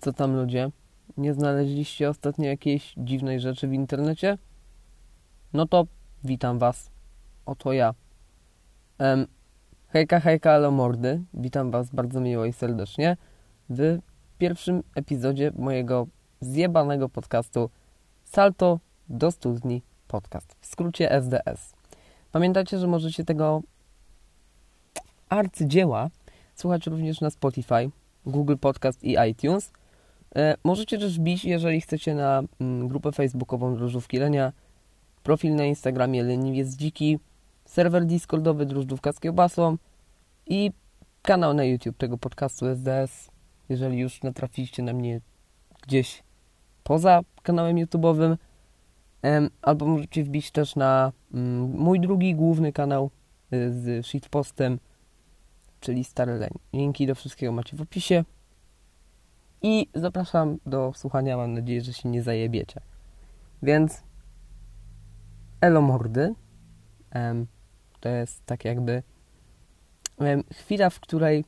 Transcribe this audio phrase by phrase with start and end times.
[0.00, 0.70] Co tam ludzie?
[1.16, 4.38] Nie znaleźliście ostatnio jakiejś dziwnej rzeczy w internecie?
[5.52, 5.86] No to
[6.24, 6.90] witam was.
[7.46, 7.94] Oto ja.
[9.88, 11.22] Hejka, hejka, alo mordy.
[11.34, 13.16] Witam was bardzo miło i serdecznie
[13.70, 13.98] w
[14.38, 16.06] pierwszym epizodzie mojego
[16.40, 17.70] zjebanego podcastu
[18.24, 20.56] Salto do studni podcast.
[20.60, 21.72] W skrócie SDS.
[22.32, 23.62] Pamiętajcie, że możecie tego
[25.28, 26.10] arcydzieła
[26.54, 27.90] słuchać również na Spotify,
[28.26, 29.72] Google Podcast i iTunes.
[30.36, 34.52] E, możecie też wbić, jeżeli chcecie, na mm, grupę facebookową Drożdżówki Lenia,
[35.22, 37.18] profil na Instagramie Leniwiec Dziki,
[37.64, 39.76] serwer discordowy Drożdżówka z kiełbasą
[40.46, 40.72] i
[41.22, 43.30] kanał na YouTube tego podcastu SDS.
[43.68, 45.20] Jeżeli już natrafiliście na mnie
[45.82, 46.22] gdzieś
[46.84, 48.36] poza kanałem YouTube'owym,
[49.62, 53.10] albo możecie wbić też na mm, mój drugi główny kanał
[53.52, 54.78] y, z shitpostem,
[55.80, 56.50] czyli Stary Leń.
[56.72, 58.24] Linki do wszystkiego macie w opisie.
[59.62, 61.36] I zapraszam do słuchania.
[61.36, 62.80] Mam nadzieję, że się nie zajebiecie.
[63.62, 64.02] Więc
[65.60, 66.34] Elo Mordy
[67.14, 67.46] um,
[68.00, 69.02] to jest tak jakby
[70.16, 71.44] um, chwila, w której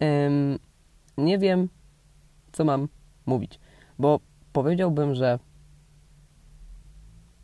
[0.00, 0.58] um,
[1.18, 1.68] nie wiem,
[2.52, 2.88] co mam
[3.26, 3.60] mówić.
[3.98, 4.20] Bo
[4.52, 5.38] powiedziałbym, że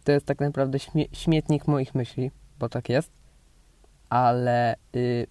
[0.05, 3.13] to jest tak naprawdę śmie śmietnik moich myśli, bo tak jest,
[4.09, 5.27] ale y,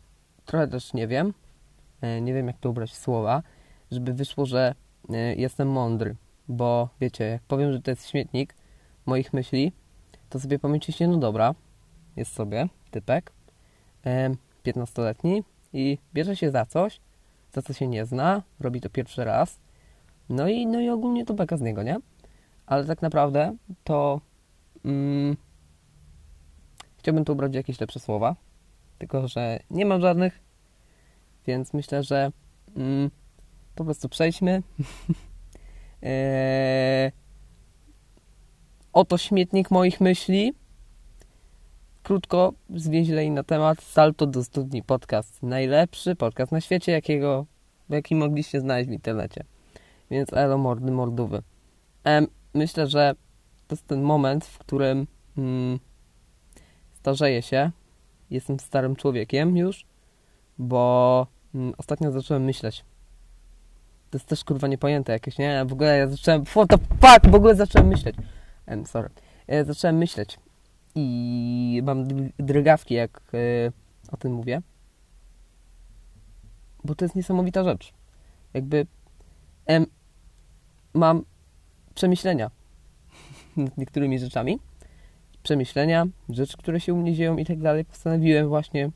[0.46, 1.34] trochę też nie wiem,
[2.22, 3.44] nie wiem jak to ubrać w słowa,
[3.92, 4.76] żeby wyszło, że
[5.10, 6.16] y, jestem mądry,
[6.48, 8.56] bo wiecie, jak powiem, że to jest śmietnik
[9.06, 9.72] moich myśli,
[10.30, 11.56] to sobie pomyślicie, no dobra,
[12.16, 13.32] jest sobie typek,
[14.66, 17.02] 15-letni i bierze się za coś,
[17.52, 19.60] za co się nie zna, robi to pierwszy raz,
[20.30, 21.98] no i, no i ogólnie to beka z niego, nie?
[22.66, 24.22] Ale tak naprawdę to
[24.86, 25.38] mm,
[26.98, 28.36] chciałbym tu ubrać jakieś lepsze słowa,
[28.98, 30.40] tylko że nie mam żadnych,
[31.48, 32.32] więc myślę, że
[32.76, 33.12] mm,
[33.76, 34.64] po prostu przejdźmy.
[36.02, 37.12] eee,
[38.94, 40.54] oto śmietnik moich myśli.
[42.04, 45.44] Krótko, zwięźlej na temat Salto do Studni Podcast.
[45.44, 47.46] Najlepszy podcast na świecie, jakiego,
[47.90, 49.44] jaki mogliście znaleźć w internecie.
[50.12, 51.42] Więc elo mordy mordowy.
[52.54, 53.16] Myślę, że
[53.68, 55.08] to jest ten moment, w którym
[55.38, 55.80] mm,
[56.94, 57.72] starzeję się.
[58.30, 59.86] Jestem starym człowiekiem już,
[60.58, 61.28] bo
[61.78, 62.86] ostatnio zacząłem myśleć.
[64.10, 65.66] To jest też kurwa niepojęte jakieś, nie?
[65.66, 66.46] W ogóle ja zacząłem.
[66.46, 67.32] What the fuck?
[67.32, 68.16] W ogóle zacząłem myśleć.
[68.68, 69.10] Um, sorry.
[69.48, 70.40] Ja zacząłem myśleć.
[70.96, 72.08] I mam
[72.40, 73.72] drgawki, jak yy,
[74.12, 74.62] o tym mówię.
[76.84, 77.94] Bo to jest niesamowita rzecz.
[78.54, 78.88] Jakby.
[79.66, 79.86] Em,
[80.94, 81.26] mam
[81.96, 82.52] przemyślenia
[83.58, 84.60] nad niektórymi rzeczami,
[85.44, 88.90] przemyślenia, rzeczy, które się u mnie dzieją i tak dalej, postanowiłem właśnie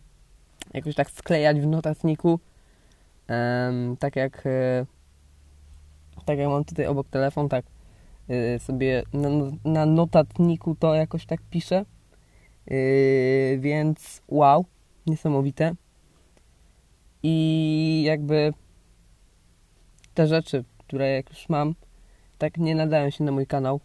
[0.73, 2.39] jakoś tak sklejać w notatniku,
[3.99, 4.85] tak jak e,
[6.25, 7.65] tak jak mam tutaj obok telefon, tak
[8.29, 9.29] e, sobie na,
[9.65, 11.85] na, notatniku to jakoś tak piszę,
[12.67, 12.75] e,
[13.57, 14.65] więc wow,
[15.07, 15.75] niesamowite
[17.23, 18.53] i jakby
[20.13, 21.75] te rzeczy, które jak już mam,
[22.37, 23.79] tak nie nadają się na mój kanał,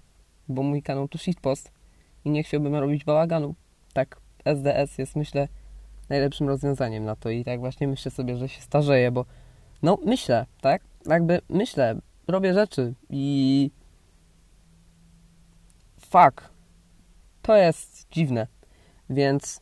[0.49, 1.72] bo mój kanał to shitpost
[2.25, 3.55] i nie chciałbym robić bałaganu.
[3.93, 5.49] Tak, SDS jest myślę
[6.09, 9.25] najlepszym rozwiązaniem na to i tak właśnie myślę sobie, że się starzeję, bo
[9.82, 10.82] no myślę, tak?
[11.06, 11.98] Jakby myślę,
[12.28, 13.70] robię rzeczy i
[16.00, 16.50] fuck,
[17.43, 18.47] to jest dziwne,
[19.10, 19.60] więc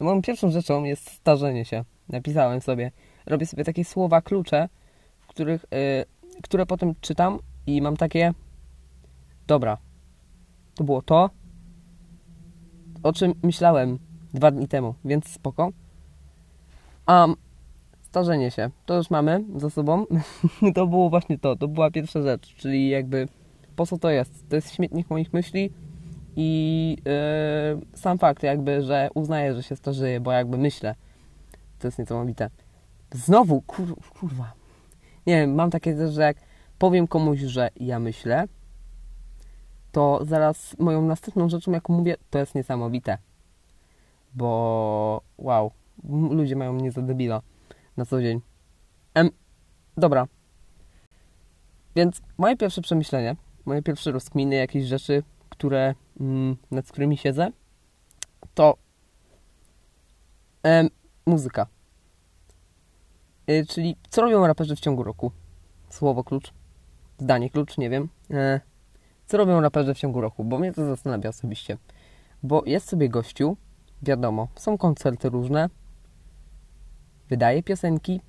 [0.00, 1.84] moją pierwszą rzeczą jest starzenie się.
[2.08, 2.90] Napisałem sobie,
[3.26, 4.68] robię sobie takie słowa klucze,
[5.20, 8.34] w których, yy, które potem czytam i mam takie
[9.46, 9.78] Dobra.
[10.74, 11.30] To było to,
[13.02, 13.98] o czym myślałem
[14.34, 15.70] dwa dni temu, więc spoko.
[17.06, 17.36] A um,
[18.02, 20.06] starzenie się, to już mamy za sobą.
[20.74, 23.28] to było właśnie to, to była pierwsza rzecz, czyli jakby
[23.76, 24.48] po co to jest?
[24.48, 25.70] To jest śmietnik moich myśli
[26.36, 30.94] i yy, sam fakt jakby, że uznaję, że się starzeję, bo jakby myślę.
[31.78, 32.50] To jest niesamowite.
[33.12, 34.52] Znowu, kur, kurwa.
[35.26, 36.36] Nie wiem, mam takie też, że jak
[36.78, 38.44] powiem komuś, że ja myślę,
[39.92, 43.18] to zaraz moją następną rzeczą, jaką mówię, to jest niesamowite.
[44.34, 45.70] Bo wow,
[46.30, 47.42] ludzie mają mnie za debila
[47.96, 48.40] na co dzień.
[49.14, 49.30] Em,
[49.96, 50.26] dobra.
[51.96, 57.50] Więc moje pierwsze przemyślenie, moje pierwsze rozkminy, jakieś rzeczy, które, mm, nad którymi siedzę,
[58.54, 58.76] to
[60.62, 60.88] em,
[61.26, 61.66] muzyka.
[63.50, 65.32] Y, czyli co robią raperzy w ciągu roku?
[65.90, 66.52] Słowo klucz,
[67.18, 68.08] zdanie klucz, nie wiem.
[68.30, 68.60] E,
[69.26, 71.78] co robią raperzy w ciągu roku, bo mnie to zastanawia osobiście.
[72.42, 73.56] Bo jest sobie gościu,
[74.04, 75.70] wiadomo, są koncerty różne,
[77.28, 78.20] wydaje piosenki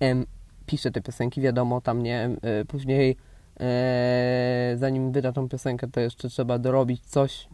[0.00, 0.26] em,
[0.66, 2.30] pisze te piosenki, wiadomo, tam nie,
[2.60, 3.16] y, później
[3.60, 7.48] e, zanim wyda tą piosenkę, to jeszcze trzeba dorobić coś,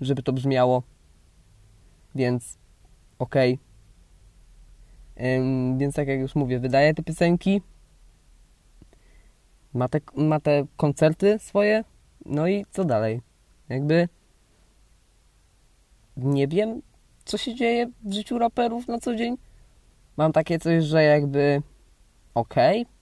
[0.00, 0.82] żeby to brzmiało,
[2.14, 2.58] więc
[3.18, 3.54] okej.
[3.54, 3.72] Okay.
[5.78, 7.62] Więc tak jak już mówię, wydaje te piosenki,
[9.74, 11.84] ma te, ma te koncerty swoje,
[12.26, 13.20] no i co dalej?
[13.68, 14.08] Jakby
[16.16, 16.82] nie wiem,
[17.24, 19.36] co się dzieje w życiu raperów na co dzień.
[20.16, 21.62] Mam takie coś, że jakby
[22.34, 22.92] okej, okay,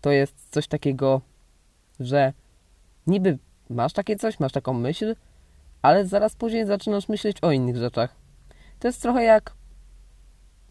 [0.00, 1.20] to jest coś takiego,
[2.00, 2.32] że
[3.06, 3.38] niby
[3.70, 5.16] masz takie coś, masz taką myśl,
[5.82, 8.16] ale zaraz później zaczynasz myśleć o innych rzeczach.
[8.78, 9.54] To jest trochę jak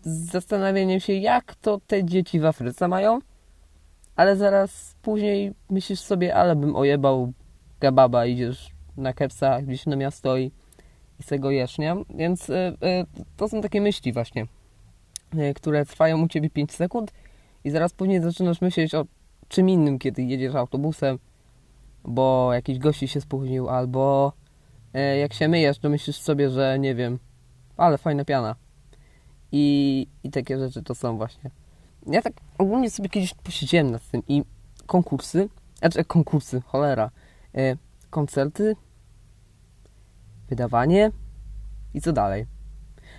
[0.01, 3.19] zastanawianiem się, jak to te dzieci w Afryce mają,
[4.15, 7.33] ale zaraz później myślisz sobie, ale bym ojebał
[7.79, 10.51] kebaba, idziesz na kepsa gdzieś na miasto i,
[11.23, 11.95] i se go jesz, nie?
[12.09, 13.05] Więc y, y,
[13.37, 14.47] to są takie myśli właśnie,
[15.33, 17.13] y, które trwają u Ciebie 5 sekund
[17.63, 19.05] i zaraz później zaczynasz myśleć o
[19.47, 21.19] czym innym, kiedy jedziesz autobusem,
[22.03, 24.33] bo jakiś gości się spóźnił, albo
[25.19, 27.19] jak się myjesz, to myślisz sobie, że nie wiem,
[27.77, 28.55] ale fajna piana.
[29.51, 31.49] I, I takie rzeczy to są właśnie.
[32.07, 34.43] Ja tak ogólnie sobie kiedyś posiedziałem nad tym i
[34.85, 35.49] konkursy,
[35.79, 37.11] znaczy konkursy, cholera,
[38.09, 38.75] koncerty,
[40.53, 41.11] wydawanie
[41.93, 42.45] i co dalej.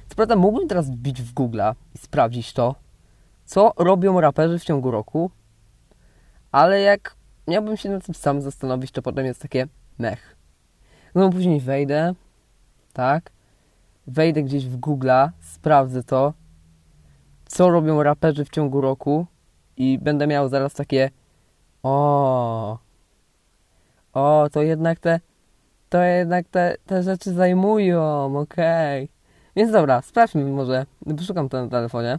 [0.09, 2.75] Co prawda mógłbym teraz wbić w Google'a i sprawdzić to,
[3.45, 5.31] co robią raperzy w ciągu roku,
[6.53, 7.17] ale jak
[7.49, 9.67] miałbym się nad tym sam zastanowić, to potem jest takie
[9.99, 10.37] mech.
[11.15, 12.15] No później wejdę,
[12.93, 13.31] tak,
[14.07, 16.33] wejdę gdzieś w Google'a, sprawdzę to,
[17.47, 19.27] co robią raperzy w ciągu roku
[19.77, 21.11] i będę miał zaraz takie
[21.83, 22.79] o,
[24.13, 25.21] o, to jednak te,
[25.95, 29.05] to jednak te, te rzeczy zajmują, okej.
[29.05, 29.15] Okay.
[29.57, 32.19] Więc dobra, sprawdźmy może, wyszukam to na telefonie,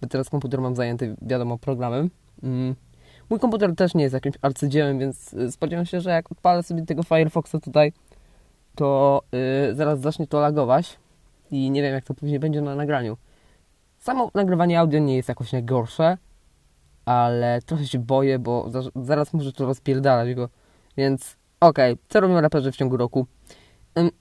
[0.00, 2.10] bo teraz komputer mam zajęty, wiadomo, programem.
[2.42, 2.74] Mm.
[3.30, 6.86] Mój komputer też nie jest jakimś arcydziełem, więc y, spodziewam się, że jak odpalę sobie
[6.86, 7.92] tego Firefoxa tutaj,
[8.74, 10.98] to yy, zaraz zacznie to lagować
[11.50, 13.16] i nie wiem jak to później będzie na nagraniu.
[13.98, 16.18] Samo nagrywanie audio nie jest jakoś najgorsze,
[17.04, 20.48] ale trochę się boję, bo zaraz może to rozpierdalać go.
[20.96, 22.04] Więc okej, okay.
[22.08, 23.26] co robią raperzy w ciągu roku?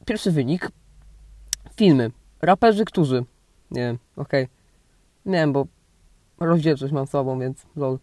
[0.06, 0.72] Pierwszy wynik.
[1.76, 2.12] Filmy.
[2.42, 3.24] Raperzy, którzy...
[3.72, 4.44] Nie wiem, okej.
[4.44, 4.56] Okay.
[5.26, 5.66] Nie wiem, bo
[6.40, 8.00] rozdzielczość mam sobą, więc lol.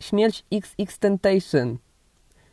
[0.00, 1.78] Śmierć XX Tentation,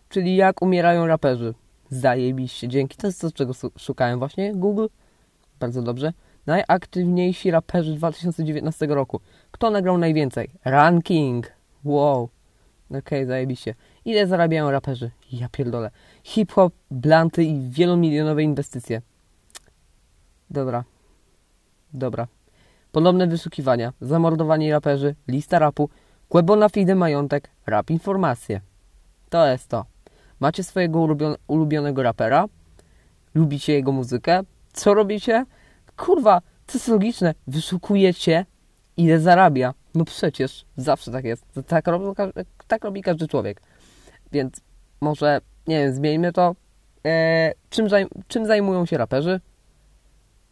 [0.10, 1.54] czyli jak umierają raperzy.
[1.90, 2.98] Zajebiście, dzięki.
[2.98, 4.56] To jest to, czego szukałem właśnie.
[4.56, 4.86] Google.
[5.60, 6.14] Bardzo dobrze.
[6.46, 9.20] Najaktywniejsi raperzy 2019 roku.
[9.52, 10.50] Kto nagrał najwięcej?
[10.66, 11.52] Ranking.
[11.84, 12.30] Wow.
[12.90, 13.76] Okej, okay, zajebiście.
[14.06, 15.12] Ile zarabiają raperzy?
[15.32, 15.92] Ja pierdolę.
[16.24, 19.02] Hip-hop, blanty i wielomilionowe inwestycje.
[20.50, 20.84] Dobra.
[21.94, 22.28] Dobra.
[22.92, 23.94] Ponowne wyszukiwania.
[24.02, 25.16] Zamordowani raperzy.
[25.28, 25.90] Lista rapu.
[26.30, 28.62] Kłebona fide majątek, rap informacje.
[29.30, 29.86] To jest to.
[30.40, 31.08] Macie swojego
[31.48, 32.46] ulubionego rapera,
[33.36, 34.42] lubicie jego muzykę,
[34.74, 35.46] co robicie?
[35.98, 37.34] Kurwa, to jest logiczne.
[37.48, 38.46] Wyszukujecie,
[38.98, 39.74] ile zarabia.
[39.96, 41.46] No przecież, zawsze tak jest.
[41.68, 41.86] Tak
[42.68, 43.62] tak robi każdy człowiek.
[44.32, 44.62] Więc
[45.02, 46.56] może, nie wiem, zmieńmy to.
[47.04, 49.42] Eee, czym, zajm czym zajmują się raperzy?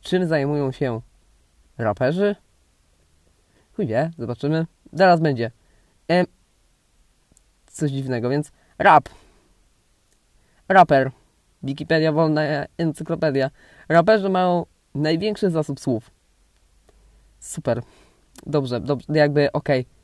[0.01, 1.01] Czym zajmują się
[1.77, 2.35] raperzy?
[3.75, 4.65] Chuj wie, zobaczymy.
[4.93, 5.51] Zaraz będzie.
[6.11, 6.25] E,
[7.67, 9.09] coś dziwnego, więc rap.
[10.67, 11.11] Raper.
[11.63, 12.41] Wikipedia, wolna
[12.77, 13.49] encyklopedia.
[13.89, 14.65] Raperzy mają
[14.95, 16.11] największy zasób słów.
[17.39, 17.81] Super.
[18.45, 19.81] Dobrze, dobrze, jakby okej.
[19.81, 19.99] Okay.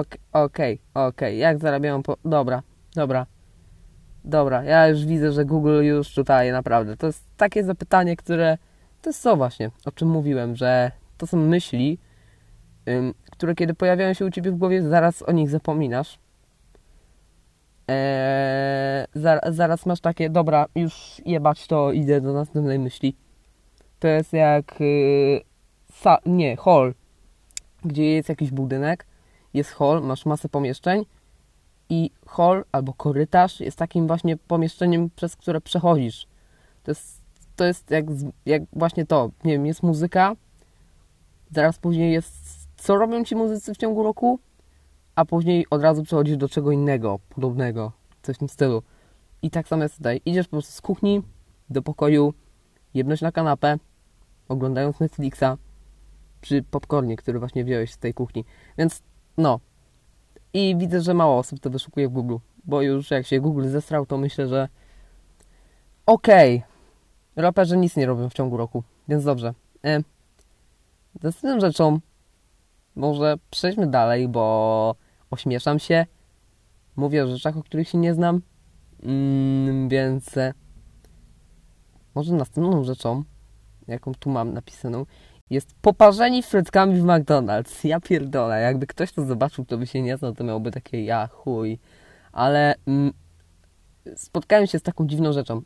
[0.00, 1.08] Okej, okay, okej.
[1.08, 1.34] Okay.
[1.34, 2.16] Jak zarabiają po...
[2.24, 2.62] Dobra,
[2.94, 3.26] dobra.
[4.24, 6.96] Dobra, ja już widzę, że Google już tutaj naprawdę.
[6.96, 8.58] To jest takie zapytanie, które...
[9.02, 11.98] To jest co właśnie, o czym mówiłem, że to są myśli,
[13.30, 16.18] które kiedy pojawiają się u Ciebie w głowie, zaraz o nich zapominasz.
[17.88, 19.06] Eee,
[19.48, 23.16] zaraz masz takie, dobra, już jebać to, idę do następnej myśli.
[23.98, 25.40] To jest jak, yy,
[25.92, 26.94] sa, nie, hall,
[27.84, 29.06] gdzie jest jakiś budynek,
[29.54, 31.04] jest hall, masz masę pomieszczeń
[31.92, 36.26] i hall albo korytarz jest takim właśnie pomieszczeniem, przez które przechodzisz.
[36.82, 37.22] To jest,
[37.56, 38.04] to jest jak,
[38.46, 40.36] jak właśnie to, nie wiem, jest muzyka,
[41.50, 44.38] zaraz później jest co robią ci muzycy w ciągu roku,
[45.14, 48.82] a później od razu przechodzisz do czego innego, podobnego, coś w tym stylu.
[49.42, 50.20] I tak samo jest tutaj.
[50.24, 51.22] Idziesz po prostu z kuchni
[51.70, 52.34] do pokoju,
[52.94, 53.78] jedność na kanapę,
[54.48, 55.56] oglądając Netflixa
[56.40, 58.44] przy popcornie, który właśnie wziąłeś z tej kuchni.
[58.78, 59.02] Więc
[59.36, 59.60] no.
[60.54, 64.06] I widzę, że mało osób to wyszukuje w Google, bo już jak się Google zestrał,
[64.06, 64.68] to myślę, że
[66.06, 67.42] okej, okay.
[67.42, 69.54] raperzy nic nie robią w ciągu roku, więc dobrze.
[69.84, 70.02] E,
[71.22, 72.00] następną rzeczą
[72.96, 74.94] może przejdźmy dalej, bo
[75.30, 76.06] ośmieszam się.
[76.96, 78.42] Mówię o rzeczach, o których się nie znam.
[79.02, 80.54] Mm, więc e,
[82.14, 83.24] może następną rzeczą,
[83.88, 85.06] jaką tu mam napisaną,
[85.52, 87.88] jest poparzeni frytkami w McDonald's.
[87.88, 91.26] Ja pierdolę, jakby ktoś to zobaczył, to by się nie znał, to miałby takie ja
[91.26, 91.78] chuj.
[92.32, 93.12] Ale mm,
[94.16, 95.62] spotkałem się z taką dziwną rzeczą,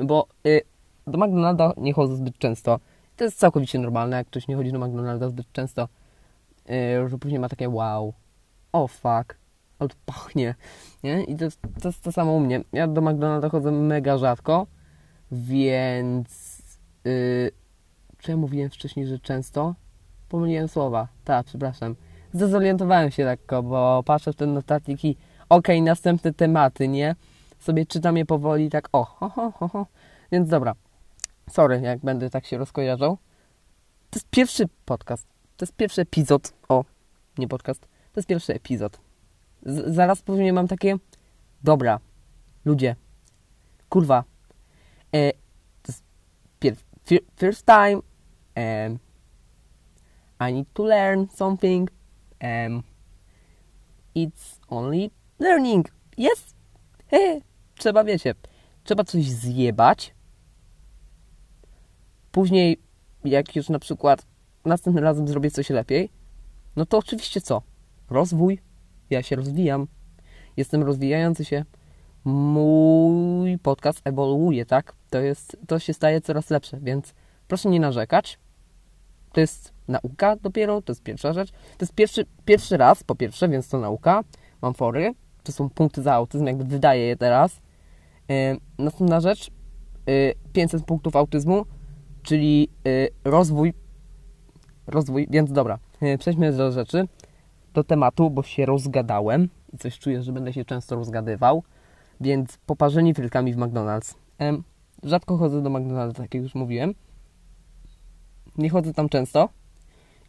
[0.00, 0.60] bo y,
[1.06, 2.80] do McDonalda nie chodzę zbyt często.
[3.16, 5.88] To jest całkowicie normalne, jak ktoś nie chodzi do McDonalda zbyt często,
[6.70, 8.14] y, że później ma takie wow,
[8.72, 9.38] oh fuck,
[9.78, 10.54] ale to pachnie,
[11.02, 11.24] nie?
[11.24, 11.44] I to
[11.80, 12.60] to jest to samo u mnie.
[12.72, 14.66] Ja do McDonalda chodzę mega rzadko,
[15.32, 16.56] więc...
[17.04, 17.65] Yy,
[18.28, 19.74] ja mówiłem wcześniej, że często?
[20.28, 21.08] Pomyliłem słowa.
[21.24, 21.94] Tak, przepraszam.
[22.32, 25.16] Zdezorientowałem się lekko, bo patrzę w ten notatnik i
[25.48, 27.16] okej, okay, następne tematy, nie?
[27.58, 29.86] Sobie czytam je powoli tak o, ho, ho, ho, ho.
[30.32, 30.74] Więc dobra.
[31.50, 33.18] Sorry, jak będę tak się rozkojarzał.
[34.10, 35.26] To jest pierwszy podcast.
[35.56, 36.52] To jest pierwszy epizod.
[36.68, 36.84] O,
[37.38, 37.80] nie podcast.
[38.12, 39.00] To jest pierwszy epizod.
[39.62, 40.96] Z zaraz później mam takie
[41.64, 42.00] dobra,
[42.64, 42.96] ludzie,
[43.88, 44.24] kurwa,
[45.14, 45.32] e,
[47.36, 48.00] first time
[48.56, 48.98] um,
[50.48, 51.90] I need to learn something
[52.42, 52.82] um,
[54.14, 55.86] it's only learning.
[56.18, 56.54] Yes.
[57.78, 58.34] Trzeba wiecie
[58.84, 60.14] trzeba coś zjebać.
[62.32, 62.80] Później
[63.24, 64.26] jak już na przykład
[64.64, 66.10] następnym razem zrobię coś lepiej
[66.76, 67.62] no to oczywiście co?
[68.10, 68.58] Rozwój.
[69.10, 69.86] Ja się rozwijam.
[70.56, 71.64] Jestem rozwijający się.
[72.24, 74.94] Mój podcast ewoluuje tak?
[75.10, 77.14] To jest to się staje coraz lepsze więc
[77.48, 78.38] proszę nie narzekać
[79.36, 81.50] to jest nauka dopiero, to jest pierwsza rzecz.
[81.50, 84.24] To jest pierwszy, pierwszy raz, po pierwsze, więc to nauka.
[84.62, 87.60] Mam fory, to są punkty za autyzm, jakby wydaję je teraz.
[88.28, 88.36] Yy,
[88.78, 89.50] następna rzecz,
[90.06, 91.64] yy, 500 punktów autyzmu,
[92.22, 93.74] czyli yy, rozwój,
[94.86, 97.08] rozwój, więc dobra, yy, przejdźmy do rzeczy,
[97.74, 101.62] do tematu, bo się rozgadałem i coś czuję, że będę się często rozgadywał,
[102.20, 104.14] więc poparzeni frytkami w McDonald's.
[105.02, 106.94] Rzadko chodzę do McDonald's, tak jak już mówiłem,
[108.58, 109.48] nie chodzę tam często.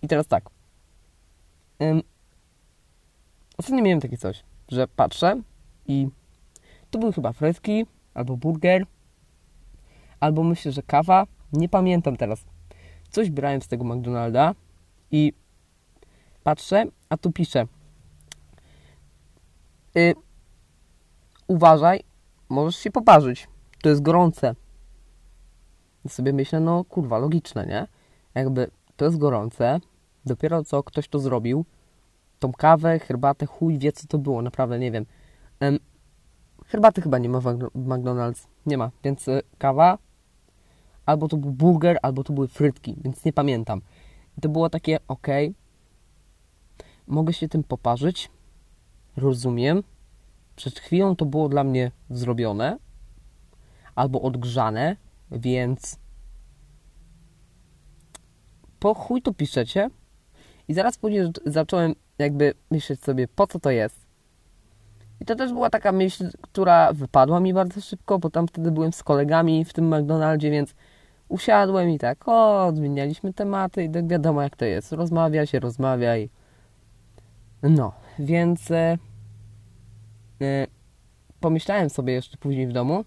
[0.01, 0.49] I teraz tak.
[3.57, 5.41] Ostatnio miałem takie coś, że patrzę
[5.85, 6.07] i
[6.91, 8.85] to były chyba frytki, albo burger,
[10.19, 11.27] albo myślę, że kawa.
[11.53, 12.45] Nie pamiętam teraz.
[13.09, 14.55] Coś brałem z tego McDonalda
[15.11, 15.33] i
[16.43, 17.67] patrzę, a tu pisze
[19.97, 20.15] y,
[21.47, 22.03] uważaj,
[22.49, 23.47] możesz się poparzyć.
[23.81, 24.55] To jest gorące.
[26.05, 27.87] I sobie myślę, no kurwa, logiczne, nie?
[28.37, 29.79] Jakby to jest gorące,
[30.25, 31.65] dopiero co ktoś to zrobił,
[32.39, 35.05] tą kawę, herbatę, chuj wie co to było, naprawdę nie wiem.
[35.61, 35.79] Um,
[36.65, 39.97] herbaty chyba nie ma w McDonald's, nie ma, więc y, kawa,
[41.05, 43.81] albo to był burger, albo to były frytki, więc nie pamiętam.
[44.37, 45.27] I to było takie, ok,
[47.07, 48.31] mogę się tym poparzyć,
[49.17, 49.83] rozumiem,
[50.55, 52.77] przed chwilą to było dla mnie zrobione,
[53.95, 54.95] albo odgrzane,
[55.31, 55.99] więc
[58.79, 59.89] po chuj tu piszecie?
[60.67, 64.07] I zaraz później zacząłem jakby myśleć sobie, po co to jest.
[65.21, 68.93] I to też była taka myśl, która wypadła mi bardzo szybko, bo tam wtedy byłem
[68.93, 70.75] z kolegami w tym McDonaldzie, więc
[71.29, 74.91] usiadłem i tak, o, zmienialiśmy tematy i tak wiadomo jak to jest.
[74.91, 76.29] Rozmawia się, rozmawiaj.
[77.63, 78.97] No, więc e,
[80.41, 80.67] e,
[81.39, 83.05] pomyślałem sobie jeszcze później w domu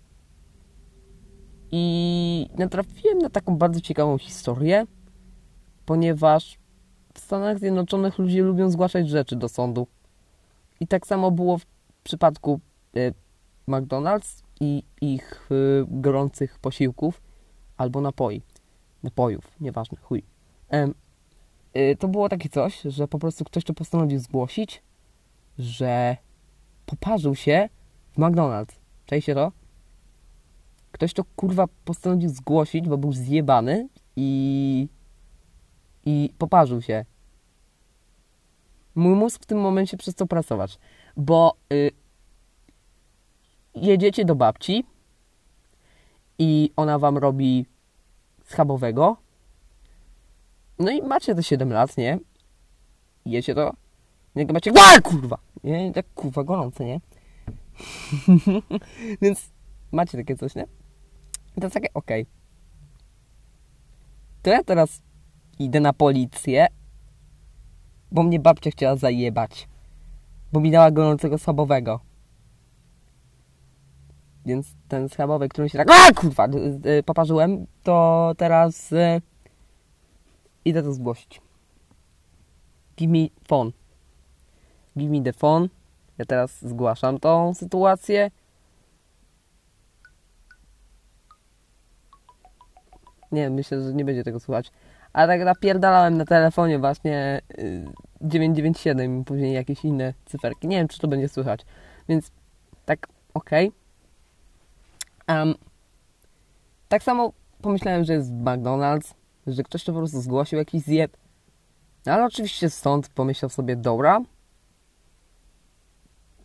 [1.73, 4.87] i natrafiłem na taką bardzo ciekawą historię,
[5.91, 6.59] ponieważ
[7.15, 9.87] w Stanach Zjednoczonych ludzie lubią zgłaszać rzeczy do sądu.
[10.81, 11.67] I tak samo było w
[12.03, 12.61] przypadku
[12.97, 13.15] y,
[13.69, 17.23] McDonald's i ich y, gorących posiłków
[17.77, 18.43] albo napoi.
[19.03, 20.23] Napojów, nieważne, chuj.
[21.77, 24.83] Y, to było takie coś, że po prostu ktoś to postanowił zgłosić,
[25.59, 26.17] że
[26.87, 27.69] poparzył się
[28.13, 28.75] w McDonald's.
[29.07, 29.53] Czajcie to?
[30.93, 34.89] Ktoś to kurwa postanowił zgłosić, bo był zjebany i
[36.11, 37.05] i poparzył się.
[38.95, 40.79] Mój mózg w tym momencie przestał pracować,
[41.17, 41.91] bo y,
[43.75, 44.85] jedziecie do babci
[46.39, 47.67] i ona wam robi
[48.45, 49.17] schabowego.
[50.79, 52.19] No i macie te 7 lat, nie?
[53.27, 53.73] Jecie to?
[54.35, 55.39] Nie macie, a kurwa!
[55.65, 57.01] Nie, tak kurwa gorące, nie?
[59.23, 59.51] Więc
[59.93, 60.67] macie takie coś, nie?
[61.57, 62.23] I to jest takie, okej.
[62.23, 62.41] Okay.
[64.43, 65.03] To ja teraz
[65.61, 66.67] idę na policję,
[68.13, 69.69] bo mnie babcia chciała zajebać.
[70.53, 72.01] Bo mi dała gorącego schabowego.
[74.47, 76.49] Więc ten schabowy, którym się tak a kurwa,
[77.05, 79.21] poparzyłem, to teraz y,
[80.65, 81.41] idę to zgłosić.
[82.97, 83.71] Give me phone.
[84.97, 85.69] Give me the phone.
[86.19, 88.31] Ja teraz zgłaszam tą sytuację.
[93.33, 94.71] Nie, myślę, że nie będzie tego słuchać.
[95.13, 100.69] Ale tak napierdalałem na telefonie właśnie y, 997 i później jakieś inne cyferki.
[100.69, 101.61] Nie wiem, czy to będzie słychać.
[102.09, 102.31] Więc
[102.85, 103.73] tak, okej.
[105.27, 105.39] Okay.
[105.39, 105.55] Um,
[106.89, 109.15] tak samo pomyślałem, że jest McDonald's,
[109.47, 111.17] że ktoś to po prostu zgłosił jakiś zjeb.
[112.07, 114.21] Ale oczywiście stąd pomyślał sobie, dobra,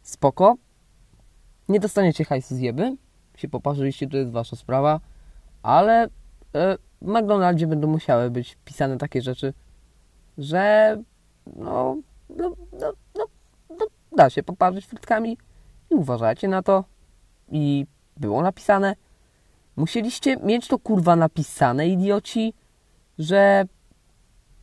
[0.02, 0.56] spoko,
[1.70, 2.96] nie dostaniecie hajsu zjeby,
[3.38, 5.00] się poparzyliście, to jest wasza sprawa,
[5.64, 6.08] ale
[6.56, 9.54] e, w McDonaldzie będą musiały być pisane takie rzeczy,
[10.38, 10.98] że
[11.56, 11.98] no,
[12.30, 13.26] no, no, no,
[13.70, 13.86] no
[14.18, 15.38] da się poparzyć frytkami
[15.92, 16.84] i uważajcie na to.
[17.52, 17.86] I
[18.18, 18.96] było napisane.
[19.76, 22.54] Musieliście mieć to kurwa napisane, idioci,
[23.20, 23.66] że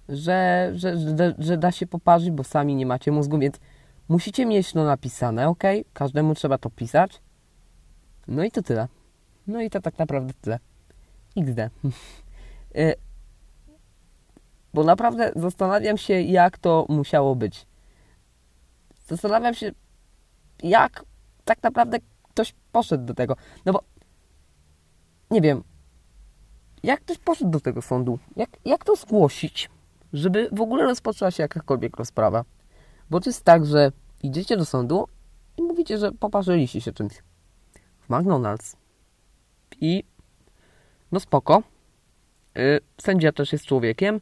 [0.08, 3.56] że, że, że, że da się poparzyć, bo sami nie macie mózgu, więc
[4.08, 5.62] musicie mieć to napisane, ok?
[5.92, 7.20] Każdemu trzeba to pisać.
[8.28, 8.88] No i to tyle.
[9.46, 10.58] No i to tak naprawdę tyle.
[11.36, 11.60] XD.
[12.76, 12.94] Y,
[14.74, 17.66] bo naprawdę zastanawiam się, jak to musiało być.
[19.06, 19.72] Zastanawiam się,
[20.62, 21.04] jak
[21.44, 23.36] tak naprawdę ktoś poszedł do tego.
[23.64, 23.82] No bo
[25.30, 25.62] nie wiem,
[26.82, 28.18] jak ktoś poszedł do tego sądu?
[28.36, 29.70] Jak, jak to zgłosić,
[30.12, 32.44] żeby w ogóle rozpoczęła się jakakolwiek rozprawa?
[33.10, 35.08] Bo to jest tak, że idziecie do sądu
[35.56, 37.12] i mówicie, że poparzyliście się czymś
[38.00, 38.76] w McDonald's.
[39.80, 40.04] I
[41.12, 41.62] no spoko.
[42.54, 44.20] Yy, sędzia też jest człowiekiem.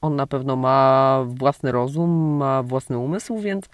[0.00, 3.64] On na pewno ma własny rozum, ma własny umysł, więc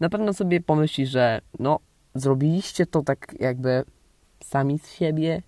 [0.00, 1.80] na pewno sobie pomyśli, że no
[2.14, 3.84] zrobiliście to tak jakby
[4.44, 5.42] sami z siebie.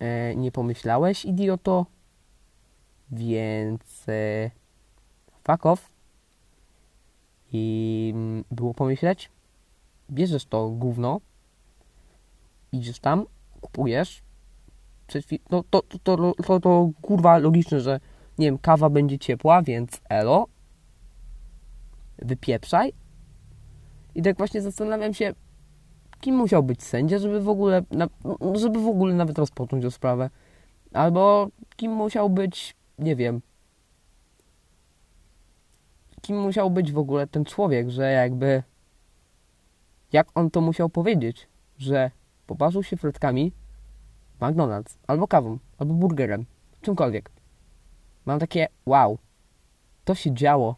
[0.00, 1.86] Yy, nie pomyślałeś, idioto.
[3.10, 4.50] Więc yy,
[5.44, 5.90] fuck off
[7.52, 9.30] i mm, było pomyśleć,
[10.10, 11.20] bierzesz to gówno,
[12.72, 13.26] idziesz tam,
[13.60, 14.22] kupujesz,
[15.50, 18.00] no to, to, to, to, to kurwa logiczne, że
[18.38, 20.46] nie wiem, kawa będzie ciepła, więc elo,
[22.18, 22.92] wypieprzaj.
[24.14, 25.34] I tak właśnie zastanawiam się,
[26.20, 27.82] kim musiał być sędzia, żeby w ogóle,
[28.54, 30.30] żeby w ogóle nawet rozpocząć tę sprawę.
[30.92, 33.40] Albo kim musiał być, nie wiem,
[36.22, 38.62] kim musiał być w ogóle ten człowiek, że jakby
[40.12, 42.10] jak on to musiał powiedzieć, że
[42.46, 43.52] poparzył się frytkami
[44.40, 46.44] McDonald's, albo kawą, albo burgerem,
[46.82, 47.30] czymkolwiek.
[48.26, 49.18] Mam takie wow,
[50.04, 50.76] to się działo.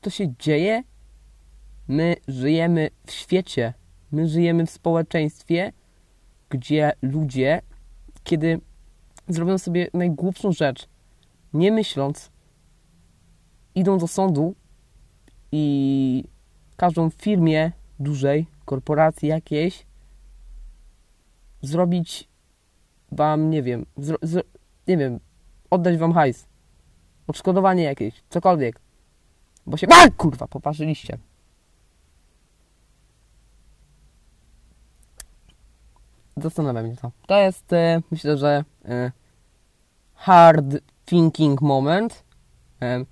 [0.00, 0.82] To się dzieje.
[1.88, 3.74] My żyjemy w świecie,
[4.12, 5.72] my żyjemy w społeczeństwie,
[6.50, 7.62] gdzie ludzie,
[8.24, 8.60] kiedy
[9.28, 10.88] zrobią sobie najgłupszą rzecz,
[11.52, 12.30] nie myśląc,
[13.74, 14.54] idą do sądu
[15.52, 16.24] i
[16.76, 19.86] każą firmie dużej, korporacji jakiejś
[21.62, 22.28] zrobić
[23.12, 23.86] wam, nie wiem,
[24.88, 25.20] nie wiem,
[25.70, 26.46] oddać wam hajs,
[27.26, 28.80] odszkodowanie jakieś, cokolwiek,
[29.66, 31.18] bo się, a, kurwa, poparzyliście.
[36.36, 37.10] Zastanawia mnie to.
[37.26, 39.12] To jest, e, myślę, że e,
[40.14, 40.66] hard
[41.06, 42.24] thinking moment.
[42.82, 43.04] E,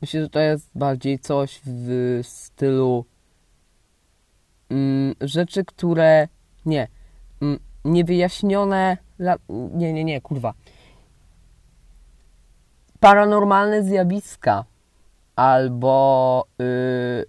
[0.00, 3.04] Myślę, że to jest bardziej coś w stylu
[4.70, 6.28] mm, rzeczy, które
[6.66, 6.88] nie,
[7.42, 8.96] mm, niewyjaśnione,
[9.48, 10.54] nie, nie, nie, kurwa.
[13.00, 14.64] Paranormalne zjawiska
[15.36, 17.24] albo yy,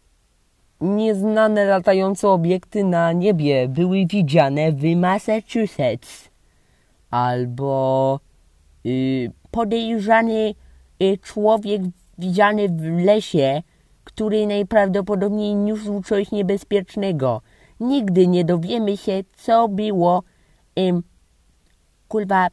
[0.81, 6.29] nieznane latające obiekty na niebie były widziane w Massachusetts
[7.11, 8.19] albo
[8.83, 10.53] yy, podejrzany
[11.03, 11.81] y, człowiek
[12.17, 13.61] widziany w lesie,
[14.03, 17.41] który najprawdopodobniej niósł coś niebezpiecznego.
[17.79, 20.23] Nigdy nie dowiemy się, co było,
[20.75, 21.03] im,
[22.09, 22.47] kurwa,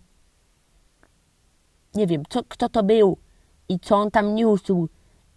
[1.94, 3.16] nie wiem, co, kto to był
[3.68, 4.88] i co on tam niósł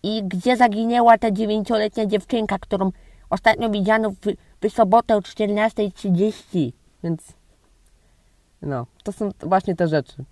[0.04, 2.92] i gdzie zaginęła ta dziewięcioletnia dziewczynka, którą
[3.30, 4.16] ostatnio widziano w,
[4.62, 6.72] w sobotę o 14.30.
[7.04, 7.34] Więc
[8.62, 10.26] no, to są właśnie te rzeczy.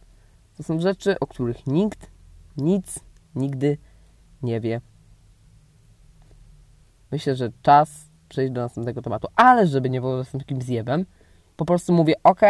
[0.58, 2.10] To są rzeczy, o których nikt
[2.58, 3.00] nic
[3.36, 3.78] nigdy
[4.44, 4.82] nie wie.
[7.12, 7.90] Myślę, że czas
[8.30, 11.06] przejść do następnego tematu, ale żeby nie było z takim zjebem,
[11.56, 12.42] po prostu mówię ok,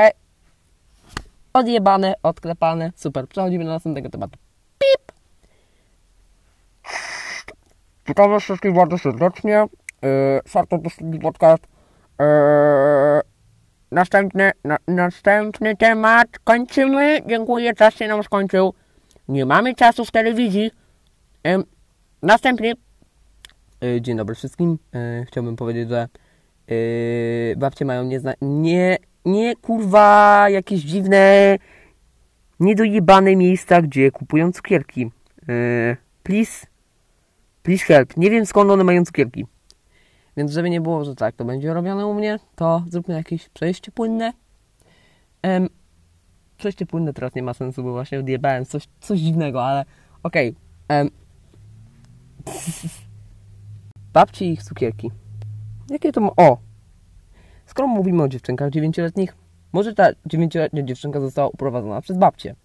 [1.57, 4.39] odjebane, odklepane, super, przechodzimy do następnego tematu.
[4.79, 5.11] Pip!
[8.07, 9.65] Witam was wszystkich bardzo serdecznie.
[10.01, 10.09] Yy,
[10.47, 10.79] Sarto
[11.21, 11.63] Podcast.
[12.19, 12.25] Yy,
[13.91, 17.21] następny, na, następny temat kończymy.
[17.27, 18.73] Dziękuję, czas się nam skończył.
[19.27, 20.71] Nie mamy czasu w telewizji.
[21.43, 21.63] Yy,
[22.21, 22.73] Następnie,
[23.81, 24.77] yy, dzień dobry wszystkim.
[24.93, 26.07] Yy, chciałbym powiedzieć, że
[26.67, 28.33] yy, babcie mają niezna...
[28.41, 31.57] Nie, nie kurwa jakieś dziwne,
[32.59, 35.11] niedojebane miejsca, gdzie kupują cukierki.
[35.47, 36.67] Yy, please,
[37.63, 38.17] please help.
[38.17, 39.45] Nie wiem skąd one mają cukierki.
[40.37, 43.91] Więc żeby nie było, że tak, to będzie robione u mnie, to zróbmy jakieś przejście
[43.91, 44.33] płynne.
[45.43, 45.69] Um,
[46.57, 49.85] przejście płynne teraz nie ma sensu, bo właśnie odjebałem coś, coś dziwnego, ale
[50.23, 50.55] okej.
[50.87, 50.99] Okay.
[50.99, 51.09] Um,
[54.13, 55.11] babci i ich cukierki.
[55.89, 56.29] Jakie to ma...
[56.37, 56.66] O!
[57.77, 59.35] Skoro mówimy o dziewczynkach dziewięcioletnich,
[59.73, 62.55] może ta dziewięcioletnia dziewczynka została uprowadzona przez babcię.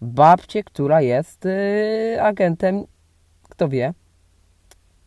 [0.00, 2.84] Babcię, która jest yy, agentem,
[3.42, 3.94] kto wie.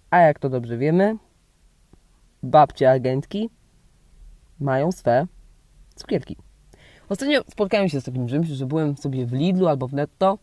[0.09, 1.17] A jak to dobrze wiemy,
[2.43, 3.49] babcie agentki
[4.59, 5.27] mają swe
[5.95, 6.37] cukierki.
[7.09, 10.37] Ostatnio spotkałem się z takim czymś, że byłem sobie w Lidlu albo w Netto.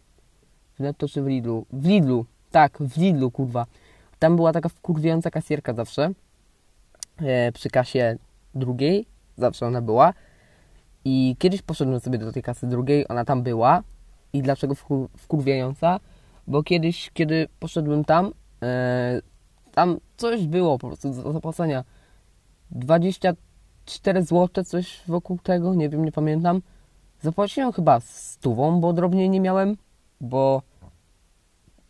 [0.79, 1.67] W Netto czy w Lidlu?
[1.73, 2.27] W Lidlu.
[2.51, 3.67] Tak, w Lidlu, kurwa.
[4.19, 6.11] Tam była taka wkurwiająca kasjerka zawsze.
[7.21, 8.19] E, przy kasie
[8.55, 9.07] drugiej.
[9.37, 10.15] Zawsze ona była.
[11.05, 13.83] I kiedyś poszedłem sobie do tej kasy drugiej, ona tam była.
[14.33, 16.01] I dlaczego wkur wkurwiająca?
[16.47, 19.21] Bo kiedyś, kiedy poszedłem tam, e,
[19.73, 21.85] tam coś było po prostu do zapłacenia.
[22.71, 26.63] 24 zł, coś wokół tego, nie wiem, nie pamiętam.
[27.23, 29.77] Zapłaciłem chyba stówą, bo drobniej nie miałem,
[30.21, 30.63] bo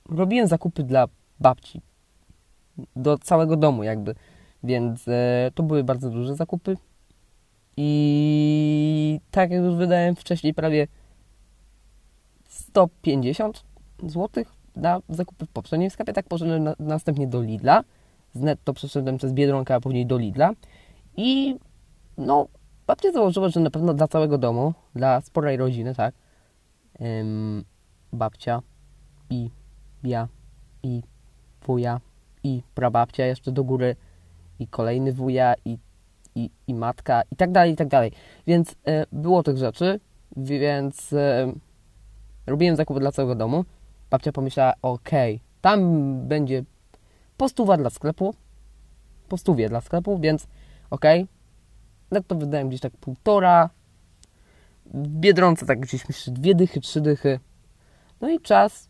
[0.08, 1.08] robiłem zakupy dla
[1.40, 1.80] babci.
[2.96, 4.14] Do całego domu jakby.
[4.64, 6.76] Więc e, to były bardzo duże zakupy.
[7.76, 10.86] I tak jak już wydałem wcześniej prawie
[12.48, 13.64] 150
[14.02, 14.44] zł
[14.76, 17.84] na zakupy w poprzednim sklepie, tak poszedłem na, następnie do Lidla.
[18.34, 20.50] Z netto przeszedłem przez Biedronkę, a później do Lidla.
[21.16, 21.56] I
[22.18, 22.48] no,
[22.86, 26.14] babcia założyła, że na pewno dla całego domu, dla sporej rodziny, tak,
[27.00, 27.64] ym,
[28.12, 28.62] babcia
[29.30, 29.50] i
[30.04, 30.28] ja
[30.82, 31.02] i
[31.66, 32.00] wuja
[32.44, 33.96] i prababcia jeszcze do góry
[34.58, 35.78] i kolejny wuja i,
[36.34, 38.12] i, i matka i tak dalej, i tak dalej.
[38.46, 38.74] Więc y,
[39.12, 40.00] było tych rzeczy,
[40.36, 41.52] więc y,
[42.46, 43.64] robiłem zakupy dla całego domu.
[44.10, 45.80] Babcia pomyślała, okej, okay, tam
[46.28, 46.64] będzie
[47.36, 48.34] postuwa dla sklepu,
[49.28, 50.46] postówie dla sklepu, więc
[50.90, 51.34] okej, okay,
[52.10, 53.70] no to wydałem gdzieś tak półtora,
[54.86, 57.40] w Biedronce tak gdzieś myślę dwie dychy, trzy dychy.
[58.20, 58.88] No i czas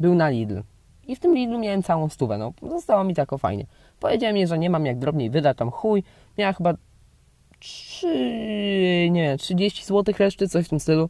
[0.00, 0.62] był na Lidl.
[1.06, 3.66] I w tym Lidlu miałem całą stówę, no zostało mi tak o fajnie.
[4.02, 6.04] Powiedziałem jej, że nie mam jak drobniej wydać, tam chuj.
[6.38, 6.74] Miała chyba
[7.58, 11.08] 3, nie wiem, 30 zł reszty, coś w tym stylu.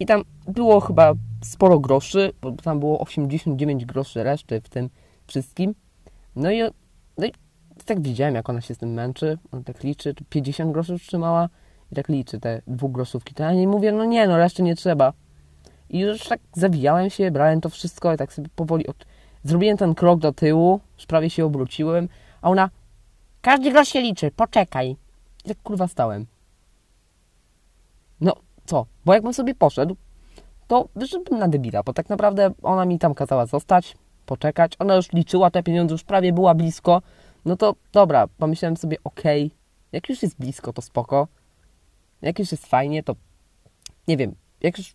[0.00, 1.12] I tam było chyba
[1.44, 4.90] sporo groszy, bo tam było 89 groszy reszty w tym
[5.26, 5.74] wszystkim.
[6.36, 6.62] No i,
[7.18, 7.32] no i
[7.84, 9.38] tak widziałem, jak ona się z tym męczy.
[9.52, 11.48] On tak liczy, 50 groszy trzymała
[11.92, 13.34] i tak liczy te dwugroszówki.
[13.34, 15.12] To ja nie mówię, no nie, no reszty nie trzeba.
[15.90, 19.06] I już tak zawijałem się, brałem to wszystko i tak sobie powoli od...
[19.46, 22.08] Zrobiłem ten krok do tyłu, prawie się obróciłem,
[22.42, 22.70] a ona
[23.42, 24.96] każdy grosz się liczy, poczekaj.
[25.44, 26.26] I tak kurwa stałem.
[28.20, 28.32] No,
[28.64, 28.86] co?
[29.04, 29.96] Bo jakbym sobie poszedł,
[30.66, 34.72] to wyszedłbym na debila, bo tak naprawdę ona mi tam kazała zostać, poczekać.
[34.78, 37.02] Ona już liczyła te pieniądze, już prawie była blisko.
[37.44, 39.58] No to dobra, pomyślałem sobie, okej, okay,
[39.92, 41.28] jak już jest blisko, to spoko.
[42.22, 43.16] Jak już jest fajnie, to
[44.08, 44.94] nie wiem, jak już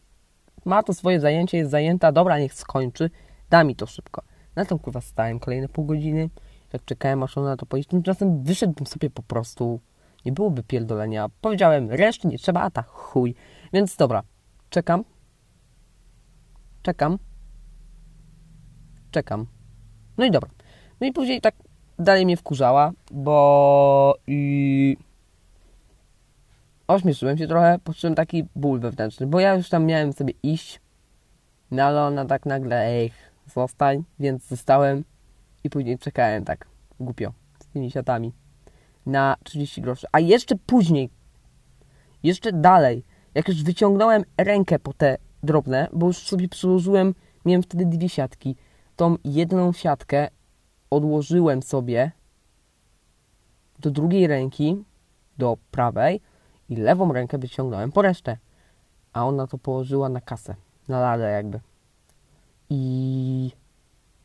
[0.66, 3.10] ma to swoje zajęcie, jest zajęta, dobra, niech skończy,
[3.50, 4.31] da mi to szybko.
[4.56, 6.30] Na tym kurwa stałem kolejne pół godziny,
[6.74, 7.90] jak czekałem, aż ona to pojedzie.
[7.90, 9.80] Tymczasem wyszedłbym sobie po prostu,
[10.26, 11.30] nie byłoby pierdolenia.
[11.42, 13.36] Powiedziałem, reszty nie trzeba, a tak chuj.
[13.74, 14.24] Więc dobra,
[14.70, 15.04] czekam,
[16.82, 17.20] czekam,
[19.12, 19.46] czekam.
[20.18, 20.50] No i dobra.
[21.02, 21.56] No i później tak
[22.00, 24.98] dalej mnie wkurzała, bo i
[26.88, 30.80] ośmieszyłem się trochę, poczułem taki ból wewnętrzny, bo ja już tam miałem sobie iść,
[31.72, 33.12] no ale ona tak nagle, ej,
[33.54, 35.04] zostań, więc zostałem
[35.64, 36.68] i później czekałem tak
[37.00, 38.34] głupio z tymi siatami
[39.06, 40.08] na 30 groszy.
[40.12, 41.10] A jeszcze później,
[42.24, 43.04] jeszcze dalej,
[43.36, 48.56] jak już wyciągnąłem rękę po te drobne, bo już sobie przyłożyłem, miałem wtedy dwie siatki,
[48.96, 50.28] tą jedną siatkę
[50.90, 52.12] odłożyłem sobie
[53.80, 54.84] do drugiej ręki,
[55.38, 56.22] do prawej
[56.70, 58.38] i lewą rękę wyciągnąłem po resztę.
[59.14, 60.56] A ona to położyła na kasę,
[60.88, 61.60] na ladę jakby.
[62.74, 63.52] I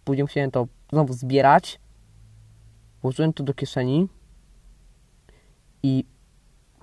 [0.04, 1.80] później musiałem to znowu zbierać.
[3.02, 4.08] Włożyłem to do kieszeni
[5.82, 6.04] i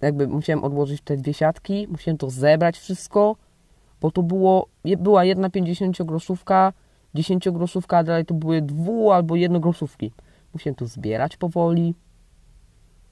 [0.02, 3.36] jakby musiałem odłożyć te dwie siatki, musiałem to zebrać wszystko,
[4.02, 6.73] bo to było, była jedna 50 groszówka,
[7.15, 10.12] 10 groszówka, a dalej to były dwu albo jednogroszówki.
[10.54, 11.95] Musiałem to zbierać powoli,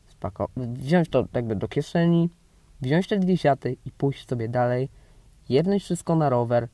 [0.08, 2.30] spako- wziąć to jakby do kieszeni,
[2.82, 4.90] wziąć te dwie siaty i pójść sobie dalej,
[5.50, 6.68] jedność wszystko na rower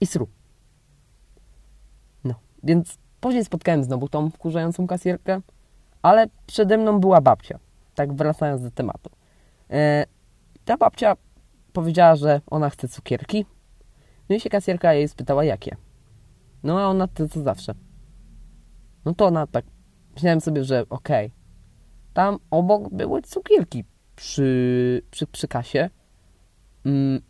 [0.00, 0.28] i sru.
[2.66, 5.40] Więc później spotkałem znowu tą wkurzającą kasjerkę,
[6.02, 7.58] ale przede mną była babcia.
[7.94, 9.10] Tak wracając do tematu.
[9.70, 10.04] E,
[10.64, 11.16] ta babcia
[11.72, 13.46] powiedziała, że ona chce cukierki.
[14.28, 15.76] No i się kasjerka jej spytała, jakie.
[16.62, 17.74] No a ona to co zawsze.
[19.04, 19.64] No to ona tak,
[20.14, 21.26] myślałem sobie, że okej.
[21.26, 21.38] Okay.
[22.14, 23.84] Tam obok były cukierki
[24.16, 25.90] przy, przy, przy kasie.
[26.84, 27.20] Mm,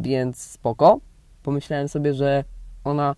[0.00, 1.00] więc spoko.
[1.48, 2.44] Pomyślałem sobie, że
[2.84, 3.14] ona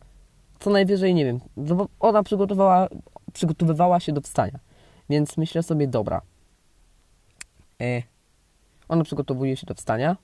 [0.61, 2.89] co najwyżej, nie wiem, no ona przygotowała,
[3.33, 4.59] przygotowywała się do wstania.
[5.09, 6.23] Więc myślę sobie, dobra.
[7.81, 8.03] E,
[8.89, 10.17] ona przygotowuje się do wstania.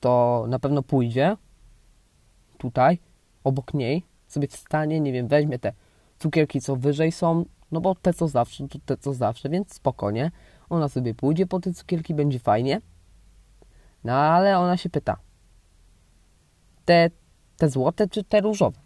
[0.00, 1.36] To na pewno pójdzie
[2.58, 2.98] tutaj,
[3.44, 5.72] obok niej, sobie wstanie, nie wiem, weźmie te
[6.18, 10.30] cukierki, co wyżej są, no bo te co zawsze, to te co zawsze, więc spokojnie.
[10.70, 12.80] Ona sobie pójdzie po te cukierki, będzie fajnie.
[14.04, 15.16] No ale ona się pyta,
[16.84, 17.10] te,
[17.56, 18.80] te złote czy te różowe?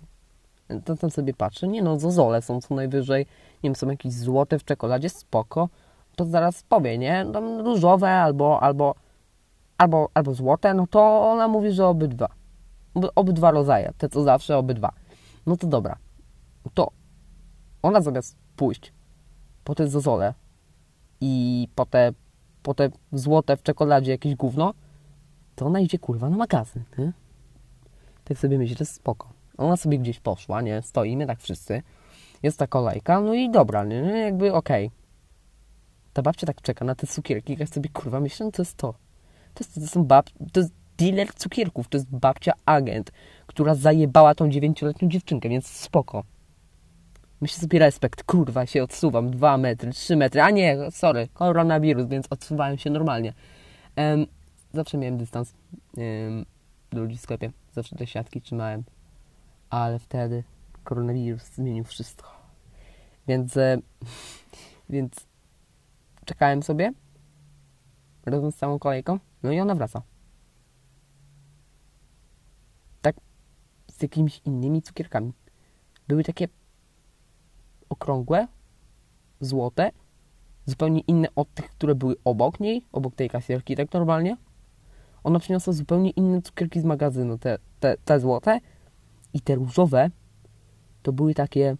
[0.85, 3.26] To tam sobie patrzę, nie no, zozole są co najwyżej,
[3.62, 5.68] nie wiem, są jakieś złote w czekoladzie, spoko.
[6.16, 7.26] To zaraz powie, nie?
[7.33, 8.94] Tam różowe albo, albo,
[9.78, 12.28] albo, albo złote, no to ona mówi, że obydwa.
[13.14, 14.92] Obydwa rodzaje, te co zawsze, obydwa.
[15.46, 15.96] No to dobra.
[16.74, 16.90] To
[17.83, 18.92] ona zamiast pójść
[19.64, 20.35] po te zozole
[21.20, 22.12] i po te,
[22.62, 24.74] po te złote w czekoladzie jakieś gówno,
[25.54, 27.12] to ona idzie kurwa na magazyn, nie?
[28.25, 29.29] Tak sobie myślę, spoko.
[29.59, 30.83] Ona sobie gdzieś poszła, nie?
[30.83, 31.83] Stoimy tak wszyscy.
[32.43, 33.97] Jest ta kolejka, no i dobra, nie?
[33.97, 34.87] Jakby okej.
[34.87, 34.99] Okay.
[36.13, 38.95] Ta babcia tak czeka na te cukierki, ja sobie kurwa myślę, no to jest to.
[39.55, 40.31] To, jest, to są bab...
[40.53, 43.13] To jest dealer cukierków, to jest babcia agent,
[43.47, 46.25] która zajebała tą dziewięcioletnią dziewczynkę, więc spoko.
[47.41, 52.27] Myślę sobie respekt, kurwa, się odsuwam, dwa metry, trzy metry, a nie, sorry, koronawirus, więc
[52.31, 53.33] odsuwałem się normalnie.
[53.97, 54.27] Um,
[54.73, 55.55] zawsze miałem dystans
[55.97, 56.45] um,
[57.00, 58.85] ludzi w sklepie, zawsze te siatki trzymałem,
[59.70, 60.44] ale wtedy
[60.85, 62.28] koronawirus zmienił wszystko.
[63.28, 63.78] Więc, e,
[64.90, 65.26] więc
[66.24, 66.92] czekałem sobie
[68.26, 70.02] razem z całą kolejką, no i ona wraca.
[73.02, 73.16] Tak
[73.90, 75.33] z jakimiś innymi cukierkami.
[76.09, 76.48] Były takie
[77.88, 78.48] okrągłe,
[79.40, 79.90] złote,
[80.66, 84.37] zupełnie inne od tych, które były obok niej, obok tej kasierki, tak normalnie.
[85.25, 88.61] Ona przyniosła zupełnie inne cukierki z magazynu, te, te, te złote
[89.35, 90.11] i te różowe
[91.03, 91.77] to były takie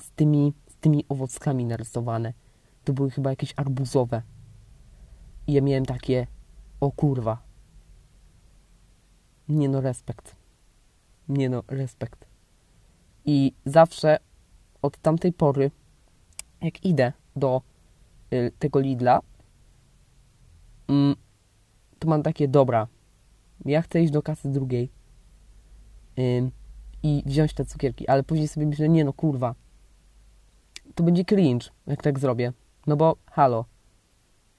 [0.00, 2.32] z tymi, z tymi owockami narysowane.
[2.84, 4.22] To były chyba jakieś arbuzowe.
[5.46, 6.26] I ja miałem takie,
[6.80, 7.42] o kurwa.
[9.48, 10.36] Nie no, respekt.
[11.28, 12.26] Nie no, respekt.
[13.24, 14.18] I zawsze
[14.82, 15.70] od tamtej pory,
[16.62, 17.62] jak idę do
[18.32, 19.20] y, tego Lidla,
[20.88, 21.16] mm,
[22.02, 22.86] to mam takie, dobra,
[23.64, 24.90] ja chcę iść do kasy drugiej
[27.02, 29.54] i wziąć te cukierki, ale później sobie myślę, nie no kurwa,
[30.94, 32.52] to będzie cringe, jak tak zrobię.
[32.86, 33.64] No bo, halo,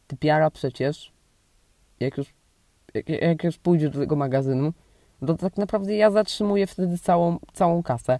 [0.08, 1.14] ty piara przecież,
[2.00, 2.34] jak już,
[2.94, 4.74] jak, jak już pójdziesz do tego magazynu,
[5.28, 8.20] to tak naprawdę ja zatrzymuję wtedy całą, całą kasę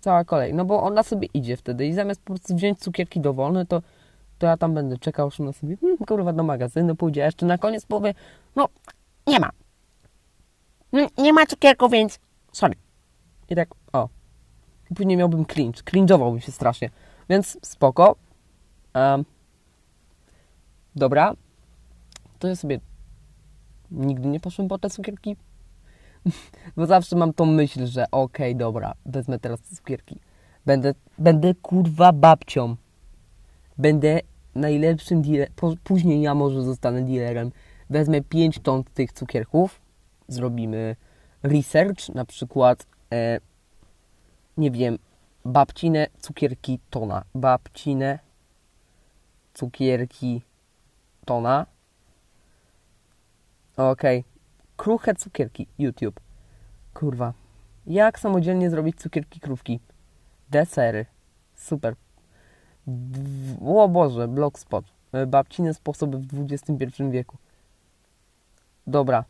[0.00, 0.54] cała kolej.
[0.54, 3.82] No bo ona sobie idzie wtedy i zamiast po prostu wziąć cukierki dowolne, to,
[4.38, 7.46] to ja tam będę czekał, że ona sobie, hmm, kurwa, do magazynu pójdzie, a jeszcze
[7.46, 8.14] na koniec powie,
[8.56, 8.68] no,
[9.26, 9.50] nie ma.
[10.90, 12.18] Hmm, nie ma cukierku, więc
[12.52, 12.74] sorry.
[13.48, 14.08] I tak, o.
[14.94, 15.82] Później miałbym cringe.
[15.82, 16.90] Cringe'owałbym się strasznie.
[17.28, 18.16] Więc spoko.
[18.94, 19.24] Um,
[20.96, 21.34] dobra.
[22.38, 22.80] To ja sobie
[23.90, 25.36] nigdy nie poszłem po te cukierki.
[26.76, 30.18] Bo zawsze mam tą myśl, że okej, okay, dobra, wezmę teraz te cukierki.
[30.66, 32.76] Będę, będę kurwa babcią.
[33.78, 34.20] Będę
[34.54, 35.54] najlepszym dealerem.
[35.84, 37.52] Później ja może zostanę dealerem.
[37.90, 39.80] Wezmę 5 ton tych cukierków.
[40.28, 40.96] Zrobimy
[41.42, 43.40] research, na przykład e,
[44.56, 44.98] nie wiem,
[45.44, 47.24] babcine cukierki tona.
[47.34, 48.18] Babcine
[49.54, 50.42] cukierki
[51.24, 51.66] tona.
[53.76, 54.20] Okej.
[54.20, 54.36] Okay
[54.76, 55.66] kruche cukierki.
[55.78, 56.20] YouTube.
[56.94, 57.32] Kurwa.
[57.86, 59.80] Jak samodzielnie zrobić cukierki krówki?
[60.50, 61.06] Desery.
[61.54, 61.94] Super.
[63.66, 64.84] O Boże, blogspot.
[65.12, 67.36] E, babcine sposoby w XXI wieku.
[68.86, 69.24] Dobra.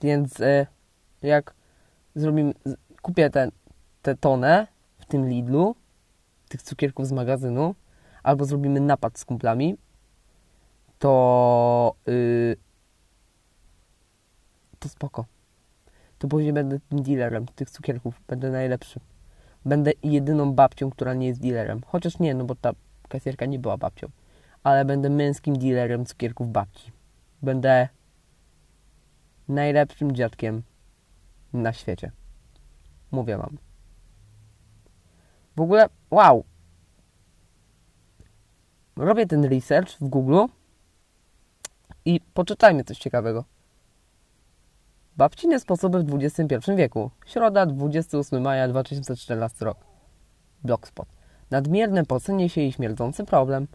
[0.00, 0.66] Więc e,
[1.22, 1.54] jak
[2.14, 2.54] zrobimy...
[3.02, 3.52] Kupię tę te,
[4.02, 4.66] te tonę
[4.98, 5.74] w tym Lidlu,
[6.48, 7.74] tych cukierków z magazynu,
[8.22, 9.76] albo zrobimy napad z kumplami,
[10.98, 11.94] to...
[12.06, 12.56] Yy,
[14.78, 15.24] to spoko.
[16.18, 18.20] To później będę tym dealerem tych cukierków.
[18.28, 19.00] Będę najlepszy.
[19.64, 21.80] Będę jedyną babcią, która nie jest dealerem.
[21.86, 22.72] Chociaż nie, no bo ta
[23.08, 24.08] kasjerka nie była babcią.
[24.62, 26.92] Ale będę męskim dealerem cukierków babci.
[27.42, 27.88] Będę
[29.48, 30.62] najlepszym dziadkiem
[31.52, 32.12] na świecie.
[33.10, 33.58] Mówię wam.
[35.56, 36.44] W ogóle, wow.
[38.96, 40.44] Robię ten research w Google
[42.04, 43.44] i poczytajmy coś ciekawego.
[45.22, 47.10] Babcine sposoby w XXI wieku.
[47.26, 49.78] Środa, 28 maja 2014 rok.
[50.64, 51.08] Blogspot.
[51.50, 53.68] Nadmierne pocenie się i śmierdzący problem.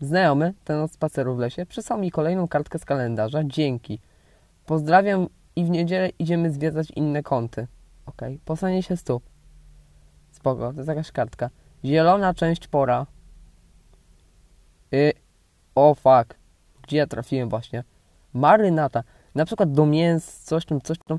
[0.00, 3.44] Znajomy, ten od spaceru w lesie, przysłał mi kolejną kartkę z kalendarza.
[3.44, 4.00] Dzięki.
[4.66, 7.66] Pozdrawiam i w niedzielę idziemy zwiedzać inne kąty.
[8.06, 8.22] Ok.
[8.44, 9.24] Posanie się stóp.
[10.30, 11.50] Spoko, to jest jakaś kartka.
[11.84, 13.06] Zielona część pora.
[14.94, 15.12] Y
[15.74, 16.38] o fuck.
[16.82, 17.84] Gdzie ja trafiłem właśnie?
[18.32, 19.02] Marynata.
[19.34, 21.18] Na przykład do mięs, coś tam, coś tam.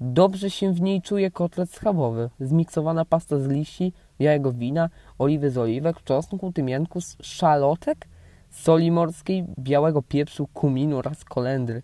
[0.00, 2.30] Dobrze się w niej czuje kotlet schabowy.
[2.40, 8.08] Zmiksowana pasta z liści, jajego wina, oliwy z oliwek, czosnku, tymianku, szalotek,
[8.50, 11.82] soli morskiej, białego pieprzu, kuminu oraz kolendry.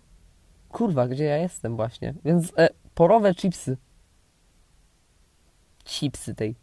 [0.69, 2.13] Kurwa, gdzie ja jestem właśnie?
[2.25, 3.77] Więc e, porowe chipsy.
[5.85, 6.55] Chipsy tej.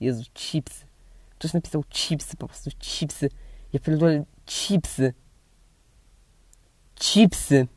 [0.00, 0.86] Jezu, chipsy.
[1.30, 3.28] Ktoś napisał chipsy, po prostu chipsy.
[3.72, 5.14] Ja pierdolę chipsy.
[6.94, 7.56] Chipsy.
[7.56, 7.68] Em,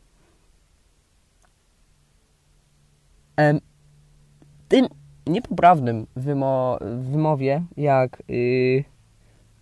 [4.68, 4.88] tym
[5.28, 6.80] niepoprawnym wymo
[7.12, 8.84] wymowie, jak yy,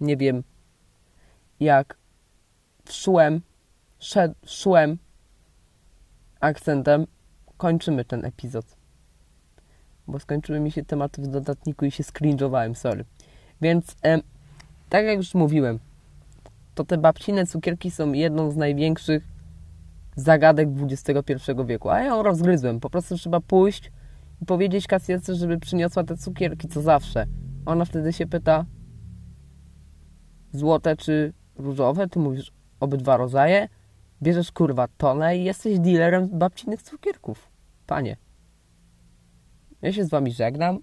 [0.02, 0.44] nie wiem,
[1.60, 1.98] jak
[2.90, 3.42] szłem,
[4.46, 4.98] szłem
[6.40, 7.08] akcentem,
[7.58, 8.66] kończymy ten epizod.
[10.08, 13.06] Bo skończyły mi się tematy w dodatniku i się scringe'owałem, sorry.
[13.62, 13.96] Więc,
[14.90, 15.80] tak jak już mówiłem,
[16.76, 19.33] to te babcine cukierki są jedną z największych
[20.16, 21.34] zagadek XXI
[21.66, 21.90] wieku.
[21.90, 22.80] A ja ją rozgryzłem.
[22.80, 23.92] Po prostu trzeba pójść
[24.42, 27.26] i powiedzieć kasjerce, żeby przyniosła te cukierki, co zawsze.
[27.66, 28.66] Ona wtedy się pyta
[30.54, 32.08] złote czy różowe?
[32.08, 33.70] Ty mówisz obydwa rodzaje.
[34.22, 37.52] Bierzesz kurwa tonę i jesteś dealerem babcinych cukierków.
[37.88, 38.18] Panie.
[39.82, 40.80] Ja się z wami żegnam.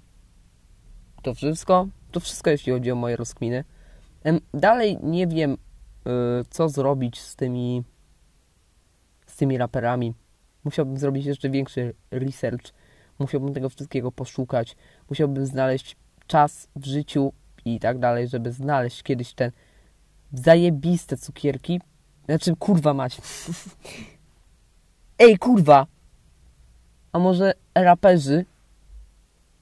[1.23, 1.87] To wszystko.
[2.11, 3.64] To wszystko, jeśli chodzi o moje rozkminy.
[4.55, 5.57] Dalej nie wiem, y,
[6.51, 7.85] co zrobić z tymi
[9.40, 10.14] tymi raperami.
[10.64, 12.72] Musiałbym zrobić jeszcze większy research.
[13.18, 14.76] Musiałbym tego wszystkiego poszukać.
[15.11, 17.33] Musiałbym znaleźć czas w życiu
[17.64, 19.53] i tak dalej, żeby znaleźć kiedyś te
[20.33, 21.81] zajebiste cukierki.
[22.24, 23.20] Znaczy, kurwa mać.
[25.18, 25.87] Ej, kurwa!
[27.12, 28.44] A może raperzy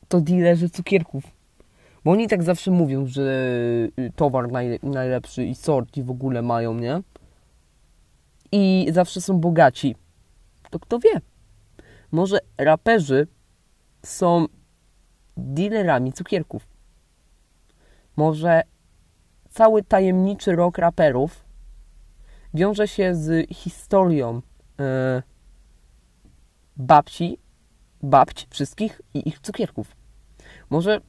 [0.09, 1.25] to dealerzy cukierków?
[2.05, 3.53] Bo oni tak zawsze mówią, że
[4.17, 4.49] towar
[4.83, 7.03] najlepszy i sort i w ogóle mają, nie?
[8.53, 9.97] I zawsze są bogaci.
[10.71, 11.21] To kto wie?
[12.13, 13.27] Może raperzy
[14.03, 14.47] są
[15.37, 16.69] dealerami cukierków.
[18.17, 18.63] Może
[19.51, 21.45] cały tajemniczy rok raperów
[22.55, 24.43] wiąże się z historią
[24.81, 25.23] e,
[26.77, 27.39] babci,
[28.03, 29.97] babci wszystkich i ich cukierków.
[30.71, 31.01] Może,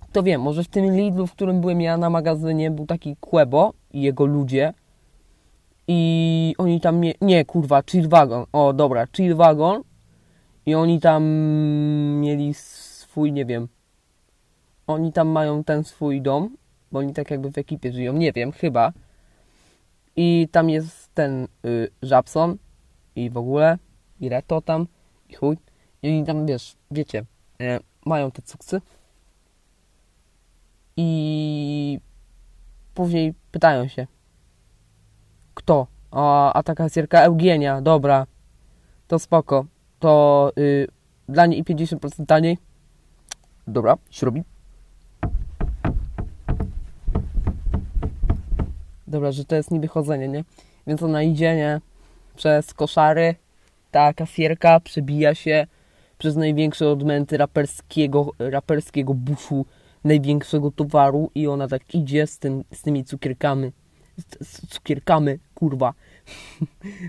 [0.00, 3.72] kto wie, może w tym Lidlu, w którym byłem ja na magazynie, był taki Quebo
[3.90, 4.74] i jego ludzie,
[5.88, 8.46] i oni tam mie- nie kurwa, chill wagon.
[8.52, 9.82] O dobra, chill wagon.
[10.66, 11.24] I oni tam
[12.20, 13.68] mieli swój, nie wiem.
[14.86, 16.56] Oni tam mają ten swój dom,
[16.92, 18.92] bo oni tak jakby w ekipie żyją, nie wiem, chyba.
[20.16, 22.56] I tam jest ten y, Żabson
[23.16, 23.78] i w ogóle
[24.20, 24.86] i Reto tam
[25.28, 25.56] i chuj.
[26.02, 27.24] I oni tam, wiesz, wiecie,
[27.60, 28.80] y, mają te cuksy.
[30.96, 32.00] I
[32.94, 34.06] później pytają się,
[35.58, 35.86] kto?
[36.10, 38.26] O, a ta kasjerka Eugenia, dobra.
[39.08, 39.66] To spoko.
[39.98, 40.86] To y,
[41.28, 42.58] dla niej 50% taniej.
[43.66, 44.42] Dobra, się robi.
[49.06, 50.44] Dobra, że to jest niby chodzenie, nie?
[50.86, 51.80] Więc ona idzie, nie?
[52.36, 53.34] Przez koszary.
[53.90, 55.66] Ta kasjerka przebija się
[56.18, 59.66] przez największe odmęty raperskiego, raperskiego buszu
[60.04, 63.72] największego towaru i ona tak idzie z, tym, z tymi cukierkami
[64.40, 65.94] z, cukierkami, kurwa,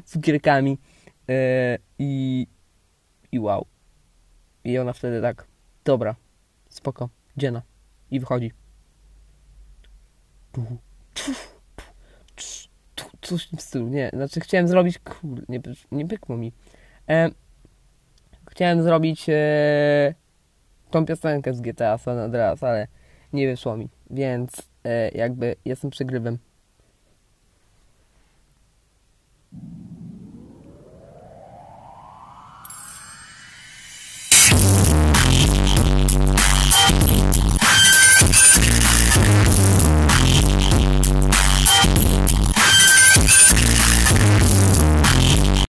[0.06, 0.78] cukierkami
[1.30, 2.48] e, i,
[3.32, 3.66] i wow.
[4.64, 5.48] I ona wtedy tak,
[5.84, 6.16] dobra,
[6.70, 7.62] spoko, dziena.
[8.12, 8.52] I wychodzi.
[13.22, 15.60] Coś w tym stylu, nie, znaczy chciałem zrobić, kur, nie,
[15.92, 16.52] nie pykło mi.
[17.10, 17.30] E,
[18.50, 20.14] chciałem zrobić e,
[20.92, 22.88] tą piosenkę z GTA San Andreas, ale
[23.34, 26.38] nie wyszło mi, więc e, jakby jestem przegrywem.